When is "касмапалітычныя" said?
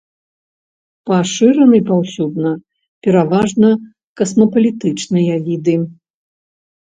4.23-5.33